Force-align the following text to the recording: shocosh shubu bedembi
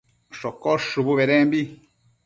shocosh 0.37 0.87
shubu 0.91 1.11
bedembi 1.19 1.61